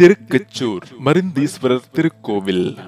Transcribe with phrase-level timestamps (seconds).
[0.00, 2.78] திருக்கச்சூர் மருந்தீஸ்வரர் திருக்கோவில்.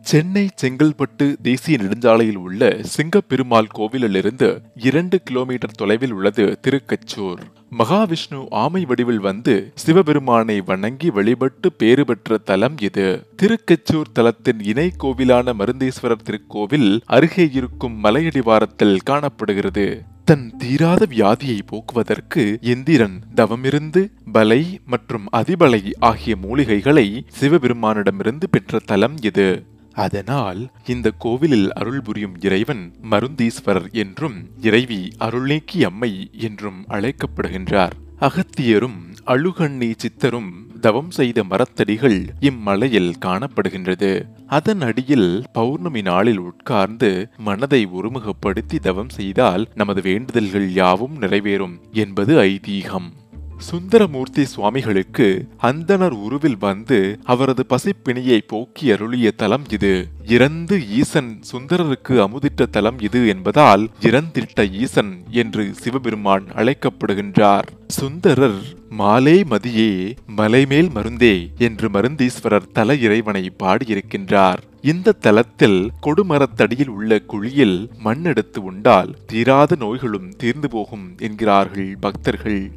[0.00, 7.40] சென்னை செங்கல்பட்டு தேசிய நெடுஞ்சாலையில் உள்ள சிங்கப்பெருமாள் கோவிலிலிருந்து இரண்டு கிலோமீட்டர் தொலைவில் உள்ளது திருக்கச்சூர்.
[7.78, 13.26] மகாவிஷ்ணு ஆமை வடிவில் வந்து சிவபெருமானை வணங்கி வழிபட்டு பேறு பெற்ற தலம் இது.
[13.42, 20.04] திருக்கச்சூர் தலத்தின் இணை கோவிலான மருந்தீஸ்வரர் திருக்கோவில் அருகே இருக்கும் மலையடிவாரத்தில் காணப்படுகிறது.
[20.24, 24.02] தன் தீராத வியாதியை போக்குவதற்கு எந்திரன் தவமிருந்து
[24.32, 29.66] பலை மற்றும் அதிபலை ஆகிய மூலிகைகளை சிவபெருமானிடமிருந்து பெற்ற தலம் இது.
[29.92, 37.96] அதனால் இந்த கோவிலில் அருள் புரியும் இறைவன் மருந்தீஸ்வரர் என்றும் இறைவி அருள்நீக்கி அம்மை என்றும் அழைக்கப்படுகின்றார்.
[38.24, 44.22] அகத்தியரும் அழுகண்ணி சித்தரும் தவம் செய்த மரத்தடிகள் இம்மலையில் காணப்படுகின்றது.
[44.46, 53.08] அதன் அடியில் பௌர்ணமி நாளில் உட்கார்ந்து மனதை ஒருமுகப்படுத்தி தவம் செய்தால் நமது வேண்டுதல்கள் யாவும் நிறைவேறும் என்பது ஐதீகம்.
[53.58, 60.08] சுந்தரமூர்த்தி சுவாமிகளுக்கு அந்தனர் உருவில் வந்து அவரது பசிப்பிணியை போக்கி அருளிய தலம் இது.
[60.26, 67.66] இறந்து ஈசன் சுந்தரருக்கு அமுதிட்ட தலம் இது என்பதால் இறந்திட்ட ஈசன் என்று சிவபெருமான் அழைக்கப்படுகின்றார்.
[67.88, 74.58] சுந்தரர் மாலே மதியே மலைமேல் மருந்தே என்று மருந்தீஸ்வரர் தல இறைவனை பாடியிருக்கின்றார்.
[74.80, 82.70] இந்த தலத்தில் கொடுமரத்தடியில் உள்ள குழியில் மண் எடுத்து உண்டால் தீராத நோய்களும் தீர்ந்து போகும் என்கிறார்கள் பக்தர்கள்.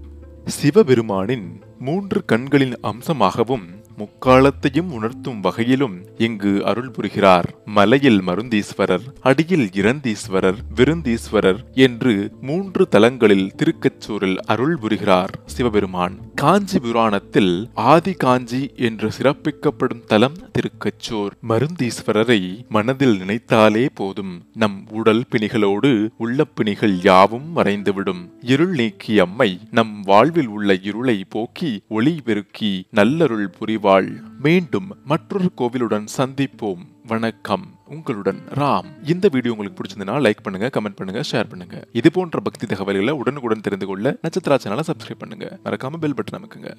[0.47, 3.65] சிவபெருமானின் மூன்று கண்களின் அம்சமாகவும்
[3.97, 7.55] முக்காலத்தையும் உணர்த்தும் வகையிலும் இங்கு அருள் புரிகிறார்.
[7.65, 16.26] மலையில் மருந்தீஸ்வரர் அடியில் இரந்தீஸ்வரர் விருந்தீஸ்வரர் என்று மூன்று தலங்களில் திருக்கச்சூரில் அருள் புரிகிறார் சிவபெருமான்.
[16.37, 21.31] காஞ்சி புராணத்தில் ஆதி காஞ்சி என்று சிறப்பிக்கப்படும் தலம் திருக்கச்சோர்.
[21.49, 24.41] மருந்தீஸ்வரரை மனதில் நினைத்தாலே போதும்.
[24.53, 28.29] நம் உடல் பிணிகளோடு உள்ள பிணிகள் யாவும் மறைந்துவிடும்.
[28.41, 34.21] இருள் நீக்கி அம்மை நம் வாழ்வில் உள்ள இருளை போக்கி ஒளி பெருக்கி நல்லருள் புரிவாள்.
[34.41, 36.85] மீண்டும் மற்றொரு கோவிலுடன் சந்திப்போம்.
[37.09, 37.65] வணக்கம்.
[37.95, 38.87] உங்களுடன் ராம்.
[39.11, 41.75] இந்த வீடியோ உங்களுக்கு பிடிச்சிருந்தனா லைக் பண்ணுங்க கமெண்ட் பண்ணுங்க ஷேர் பண்ணுங்க.
[41.99, 45.59] இது போன்ற பக்தி தகவல்களை உடனுக்குடன் தெரிந்து கொள்ள நட்சத்திரா சேனலை சப்ஸ்கிரைப் பண்ணுங்க.
[45.63, 46.71] மறக்காம பெல் பட்டன் அமைக்குங்க.